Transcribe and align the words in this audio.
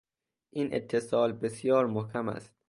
این 0.49 0.73
اتصال 0.73 1.31
بسیار 1.31 1.87
محکم 1.87 2.29
است 2.29 2.53